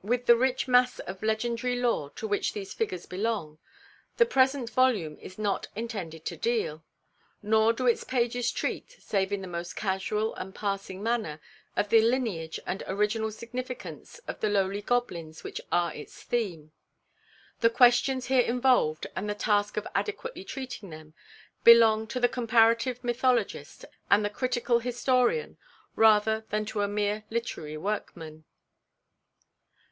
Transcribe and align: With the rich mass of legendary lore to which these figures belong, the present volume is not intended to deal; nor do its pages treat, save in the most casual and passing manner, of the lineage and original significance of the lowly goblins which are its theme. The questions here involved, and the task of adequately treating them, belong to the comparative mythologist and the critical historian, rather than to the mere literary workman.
With 0.00 0.26
the 0.26 0.36
rich 0.36 0.68
mass 0.68 1.00
of 1.00 1.24
legendary 1.24 1.74
lore 1.74 2.10
to 2.10 2.28
which 2.28 2.52
these 2.52 2.72
figures 2.72 3.04
belong, 3.04 3.58
the 4.16 4.24
present 4.24 4.70
volume 4.70 5.18
is 5.20 5.40
not 5.40 5.66
intended 5.74 6.24
to 6.26 6.36
deal; 6.36 6.84
nor 7.42 7.72
do 7.72 7.84
its 7.88 8.04
pages 8.04 8.52
treat, 8.52 8.92
save 9.00 9.32
in 9.32 9.42
the 9.42 9.48
most 9.48 9.74
casual 9.74 10.36
and 10.36 10.54
passing 10.54 11.02
manner, 11.02 11.40
of 11.76 11.88
the 11.88 12.00
lineage 12.00 12.60
and 12.64 12.84
original 12.86 13.32
significance 13.32 14.20
of 14.28 14.38
the 14.38 14.48
lowly 14.48 14.82
goblins 14.82 15.42
which 15.42 15.60
are 15.72 15.92
its 15.92 16.22
theme. 16.22 16.70
The 17.60 17.68
questions 17.68 18.26
here 18.26 18.40
involved, 18.42 19.08
and 19.16 19.28
the 19.28 19.34
task 19.34 19.76
of 19.76 19.86
adequately 19.96 20.44
treating 20.44 20.90
them, 20.90 21.12
belong 21.64 22.06
to 22.06 22.20
the 22.20 22.28
comparative 22.28 23.02
mythologist 23.02 23.84
and 24.12 24.24
the 24.24 24.30
critical 24.30 24.78
historian, 24.78 25.58
rather 25.96 26.46
than 26.50 26.64
to 26.66 26.78
the 26.78 26.88
mere 26.88 27.24
literary 27.30 27.76
workman. 27.76 28.44